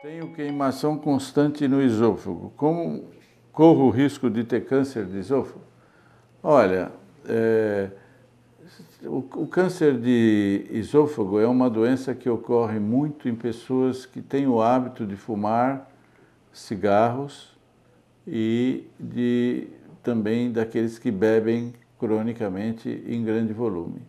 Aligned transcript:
Tenho 0.00 0.32
queimação 0.32 0.96
constante 0.96 1.66
no 1.66 1.82
esôfago. 1.82 2.52
Como 2.56 3.06
corro 3.50 3.86
o 3.86 3.90
risco 3.90 4.30
de 4.30 4.44
ter 4.44 4.64
câncer 4.64 5.04
de 5.04 5.18
esôfago? 5.18 5.64
Olha, 6.40 6.92
é, 7.26 7.90
o, 9.02 9.18
o, 9.18 9.46
câncer 9.48 9.98
de 9.98 10.66
esôfago 10.70 11.40
é 11.40 11.48
uma 11.48 11.68
doença 11.68 12.14
que 12.14 12.30
ocorre 12.30 12.78
muito 12.78 13.28
em 13.28 13.34
pessoas 13.34 14.06
que 14.06 14.22
têm 14.22 14.46
o 14.46 14.62
hábito 14.62 15.04
de 15.04 15.16
fumar 15.16 15.90
cigarros 16.52 17.58
e 18.24 18.86
de, 19.00 19.66
também 20.00 20.52
daqueles 20.52 20.96
que 20.96 21.10
bebem 21.10 21.74
cronicamente 21.98 23.02
em 23.04 23.24
grande 23.24 23.52
volume. 23.52 24.02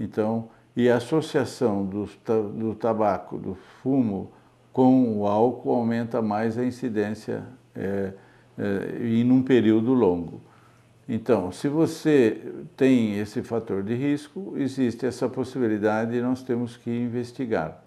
Então, 0.00 0.48
e 0.74 0.88
a 0.88 0.96
associação 0.96 1.84
do, 1.84 2.08
do 2.54 2.74
tabaco, 2.74 3.36
do 3.36 3.54
fumo, 3.54 4.32
com 4.76 5.20
o 5.20 5.26
álcool 5.26 5.72
aumenta 5.72 6.20
mais 6.20 6.58
a 6.58 6.62
incidência 6.62 7.44
é, 7.74 8.12
é, 8.58 9.06
e 9.06 9.24
num 9.24 9.42
período 9.42 9.94
longo. 9.94 10.42
Então, 11.08 11.50
se 11.50 11.66
você 11.66 12.52
tem 12.76 13.18
esse 13.18 13.40
fator 13.40 13.82
de 13.82 13.94
risco, 13.94 14.52
existe 14.58 15.06
essa 15.06 15.30
possibilidade 15.30 16.14
e 16.14 16.20
nós 16.20 16.42
temos 16.42 16.76
que 16.76 16.90
investigar. 16.90 17.82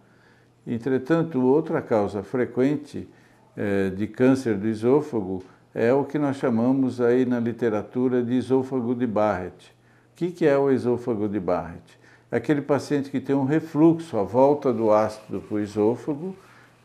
Entretanto, 0.66 1.40
outra 1.40 1.80
causa 1.80 2.24
frequente 2.24 3.08
é, 3.56 3.92
de 3.92 4.08
câncer 4.08 4.58
do 4.58 4.68
esôfago 4.68 5.44
é 5.76 5.94
o 5.94 6.04
que 6.04 6.18
nós 6.18 6.38
chamamos 6.38 7.00
aí 7.00 7.24
na 7.24 7.40
literatura 7.40 8.24
de 8.24 8.34
esôfago 8.34 8.96
de 8.96 9.06
Barrett. 9.06 9.76
O 10.12 10.16
que, 10.16 10.32
que 10.32 10.44
é 10.44 10.58
o 10.58 10.72
esôfago 10.72 11.30
de 11.30 11.40
Barrett? 11.40 12.00
É 12.32 12.38
aquele 12.38 12.64
paciente 12.64 13.12
que 13.12 13.20
tem 13.20 13.36
um 13.36 13.46
refluxo 13.46 14.18
à 14.18 14.24
volta 14.24 14.74
do 14.74 14.92
ácido 14.92 15.40
para 15.40 15.56
o 15.56 15.60
esôfago, 15.60 16.36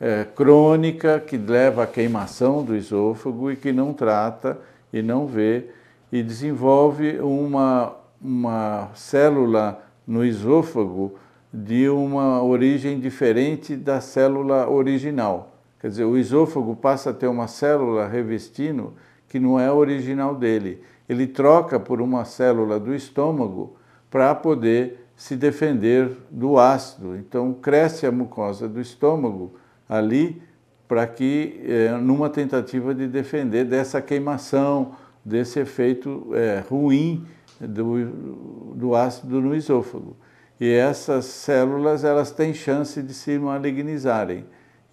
é, 0.00 0.24
crônica 0.24 1.20
que 1.20 1.36
leva 1.36 1.84
à 1.84 1.86
queimação 1.86 2.64
do 2.64 2.74
esôfago 2.74 3.50
e 3.50 3.56
que 3.56 3.72
não 3.72 3.92
trata 3.92 4.58
e 4.92 5.02
não 5.02 5.26
vê 5.26 5.66
e 6.12 6.22
desenvolve 6.22 7.18
uma, 7.20 7.96
uma 8.22 8.90
célula 8.94 9.82
no 10.06 10.24
esôfago 10.24 11.14
de 11.52 11.88
uma 11.88 12.42
origem 12.42 12.98
diferente 12.98 13.76
da 13.76 14.00
célula 14.00 14.68
original. 14.68 15.56
Quer 15.80 15.88
dizer, 15.88 16.04
o 16.04 16.16
esôfago 16.16 16.74
passa 16.74 17.10
a 17.10 17.14
ter 17.14 17.26
uma 17.26 17.46
célula 17.46 18.08
revestindo 18.08 18.94
que 19.28 19.38
não 19.38 19.58
é 19.58 19.70
original 19.70 20.34
dele. 20.34 20.82
Ele 21.08 21.26
troca 21.26 21.78
por 21.78 22.00
uma 22.00 22.24
célula 22.24 22.80
do 22.80 22.94
estômago 22.94 23.76
para 24.10 24.34
poder 24.34 25.08
se 25.16 25.36
defender 25.36 26.16
do 26.30 26.58
ácido. 26.58 27.16
Então, 27.16 27.52
cresce 27.52 28.06
a 28.06 28.12
mucosa 28.12 28.68
do 28.68 28.80
estômago 28.80 29.54
ali 29.88 30.42
para 30.86 31.06
que, 31.06 31.60
é, 31.66 31.92
numa 31.96 32.28
tentativa 32.28 32.94
de 32.94 33.06
defender 33.06 33.64
dessa 33.64 34.00
queimação, 34.02 34.92
desse 35.24 35.58
efeito 35.58 36.30
é, 36.34 36.62
ruim 36.68 37.26
do, 37.60 38.74
do 38.74 38.94
ácido 38.94 39.40
no 39.40 39.54
esôfago. 39.54 40.16
E 40.60 40.70
essas 40.70 41.24
células 41.24 42.04
elas 42.04 42.30
têm 42.30 42.54
chance 42.54 43.02
de 43.02 43.14
se 43.14 43.38
malignizarem. 43.38 44.44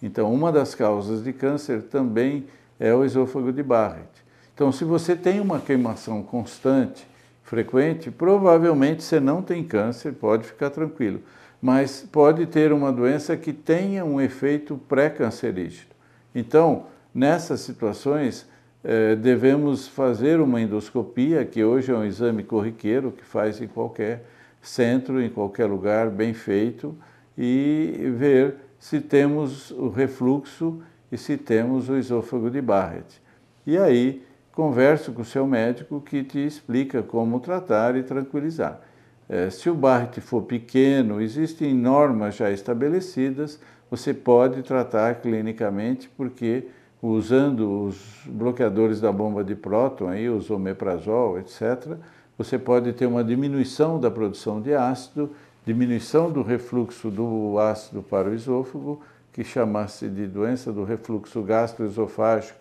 Então, 0.02 0.32
uma 0.32 0.50
das 0.50 0.74
causas 0.74 1.22
de 1.22 1.32
câncer 1.32 1.82
também 1.82 2.46
é 2.80 2.92
o 2.92 3.04
esôfago 3.04 3.52
de 3.52 3.62
Barrett. 3.62 4.10
Então, 4.54 4.72
se 4.72 4.84
você 4.84 5.14
tem 5.14 5.40
uma 5.40 5.60
queimação 5.60 6.22
constante, 6.22 7.06
frequente, 7.42 8.10
provavelmente 8.10 9.02
você 9.02 9.20
não 9.20 9.42
tem 9.42 9.62
câncer, 9.62 10.12
pode 10.12 10.44
ficar 10.44 10.70
tranquilo 10.70 11.22
mas 11.62 12.04
pode 12.10 12.44
ter 12.46 12.72
uma 12.72 12.92
doença 12.92 13.36
que 13.36 13.52
tenha 13.52 14.04
um 14.04 14.20
efeito 14.20 14.76
pré-cancerígeno. 14.88 15.92
Então, 16.34 16.86
nessas 17.14 17.60
situações, 17.60 18.44
eh, 18.82 19.14
devemos 19.14 19.86
fazer 19.86 20.40
uma 20.40 20.60
endoscopia, 20.60 21.44
que 21.44 21.62
hoje 21.62 21.92
é 21.92 21.94
um 21.94 22.04
exame 22.04 22.42
corriqueiro 22.42 23.12
que 23.12 23.24
faz 23.24 23.60
em 23.60 23.68
qualquer 23.68 24.24
centro, 24.60 25.22
em 25.22 25.30
qualquer 25.30 25.66
lugar, 25.66 26.10
bem 26.10 26.34
feito, 26.34 26.96
e 27.38 28.12
ver 28.18 28.56
se 28.80 29.00
temos 29.00 29.70
o 29.70 29.88
refluxo 29.88 30.82
e 31.12 31.16
se 31.16 31.36
temos 31.36 31.88
o 31.88 31.96
esôfago 31.96 32.50
de 32.50 32.60
Barrett. 32.60 33.22
E 33.64 33.78
aí, 33.78 34.24
converso 34.50 35.12
com 35.12 35.22
o 35.22 35.24
seu 35.24 35.46
médico 35.46 36.00
que 36.00 36.24
te 36.24 36.44
explica 36.44 37.04
como 37.04 37.38
tratar 37.38 37.94
e 37.94 38.02
tranquilizar. 38.02 38.80
É, 39.28 39.48
se 39.50 39.70
o 39.70 39.74
Barrett 39.74 40.20
for 40.20 40.42
pequeno, 40.42 41.20
existem 41.20 41.74
normas 41.74 42.36
já 42.36 42.50
estabelecidas, 42.50 43.60
você 43.90 44.12
pode 44.12 44.62
tratar 44.62 45.16
clinicamente, 45.16 46.08
porque 46.16 46.68
usando 47.02 47.86
os 47.86 48.22
bloqueadores 48.26 49.00
da 49.00 49.10
bomba 49.10 49.42
de 49.42 49.54
próton, 49.54 50.08
aí, 50.08 50.28
os 50.28 50.50
omeprazol, 50.50 51.38
etc., 51.38 51.96
você 52.38 52.58
pode 52.58 52.92
ter 52.92 53.06
uma 53.06 53.22
diminuição 53.22 54.00
da 54.00 54.10
produção 54.10 54.60
de 54.60 54.74
ácido, 54.74 55.30
diminuição 55.66 56.30
do 56.30 56.42
refluxo 56.42 57.10
do 57.10 57.58
ácido 57.58 58.02
para 58.02 58.28
o 58.28 58.34
esôfago, 58.34 59.00
que 59.32 59.44
chama-se 59.44 60.08
de 60.08 60.26
doença 60.26 60.72
do 60.72 60.84
refluxo 60.84 61.42
gastroesofágico 61.42 62.60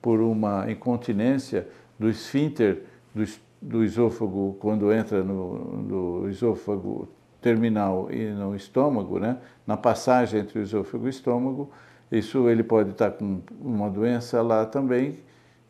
por 0.00 0.20
uma 0.20 0.70
incontinência 0.70 1.68
do 1.98 2.08
esfíncter 2.08 2.82
do 3.14 3.22
do 3.62 3.84
esôfago, 3.84 4.56
quando 4.58 4.92
entra 4.92 5.22
no, 5.22 5.82
no 5.82 6.28
esôfago 6.28 7.08
terminal 7.40 8.08
e 8.10 8.30
no 8.30 8.56
estômago, 8.56 9.18
né? 9.20 9.38
na 9.66 9.76
passagem 9.76 10.40
entre 10.40 10.58
o 10.58 10.62
esôfago 10.62 11.04
e 11.04 11.06
o 11.06 11.10
estômago, 11.10 11.70
isso 12.10 12.48
ele 12.48 12.62
pode 12.62 12.90
estar 12.90 13.12
com 13.12 13.40
uma 13.60 13.88
doença 13.88 14.42
lá 14.42 14.66
também 14.66 15.20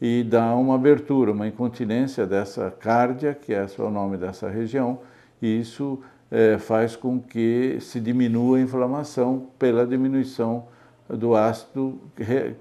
e 0.01 0.25
dá 0.25 0.55
uma 0.57 0.75
abertura, 0.75 1.31
uma 1.33 1.47
incontinência 1.47 2.27
dessa 2.27 2.71
cárdia, 2.71 3.35
que 3.35 3.53
é 3.53 3.65
o 3.79 3.91
nome 3.91 4.17
dessa 4.17 4.49
região, 4.49 4.99
e 5.41 5.61
isso 5.61 6.01
é, 6.31 6.59
faz 6.59 6.97
com 6.97 7.21
que 7.21 7.77
se 7.81 8.01
diminua 8.01 8.57
a 8.57 8.61
inflamação 8.61 9.49
pela 9.59 9.87
diminuição 9.87 10.65
do 11.09 11.37
ácido 11.37 12.01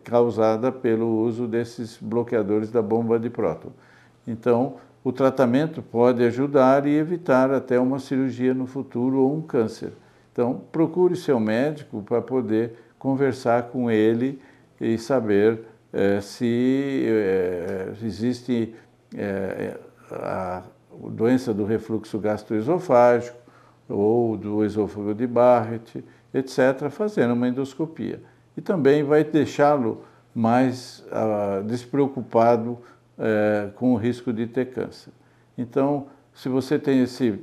causada 0.03 0.71
pelo 0.71 1.21
uso 1.21 1.47
desses 1.47 1.97
bloqueadores 1.97 2.69
da 2.69 2.81
bomba 2.81 3.17
de 3.17 3.29
próton. 3.29 3.71
Então, 4.27 4.75
o 5.03 5.11
tratamento 5.11 5.81
pode 5.81 6.23
ajudar 6.23 6.85
e 6.85 6.95
evitar 6.95 7.51
até 7.51 7.79
uma 7.79 7.99
cirurgia 7.99 8.53
no 8.53 8.65
futuro 8.65 9.19
ou 9.19 9.35
um 9.35 9.41
câncer. 9.41 9.93
Então, 10.31 10.61
procure 10.71 11.15
seu 11.15 11.39
médico 11.39 12.01
para 12.03 12.21
poder 12.21 12.73
conversar 12.97 13.63
com 13.63 13.89
ele 13.89 14.39
e 14.79 14.97
saber 14.97 15.61
é, 15.91 16.21
se 16.21 17.03
é, 17.05 17.93
existe 18.03 18.73
é, 19.17 19.77
a 20.11 20.61
doença 21.09 21.53
do 21.53 21.65
refluxo 21.65 22.19
gastroesofágico 22.19 23.37
ou 23.89 24.37
do 24.37 24.63
esôfago 24.63 25.13
de 25.13 25.27
Barrett, 25.27 26.03
etc., 26.33 26.89
fazendo 26.89 27.33
uma 27.33 27.47
endoscopia. 27.47 28.21
E 28.55 28.61
também 28.61 29.03
vai 29.03 29.23
deixá-lo 29.23 30.03
mais 30.33 31.03
ah, 31.11 31.61
despreocupado 31.65 32.77
é, 33.21 33.69
com 33.75 33.93
o 33.93 33.95
risco 33.95 34.33
de 34.33 34.47
ter 34.47 34.71
câncer. 34.71 35.13
Então, 35.57 36.07
se 36.33 36.49
você 36.49 36.79
tem 36.79 37.03
esse 37.03 37.39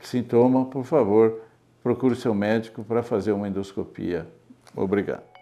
sintoma, 0.00 0.64
por 0.66 0.84
favor, 0.84 1.40
procure 1.82 2.14
seu 2.14 2.34
médico 2.34 2.84
para 2.84 3.02
fazer 3.02 3.32
uma 3.32 3.48
endoscopia. 3.48 4.26
Obrigado. 4.74 5.35